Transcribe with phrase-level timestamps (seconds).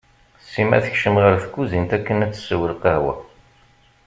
[0.51, 3.13] Sima tekcem ɣer tkuzint akken ad tessew lqahwa.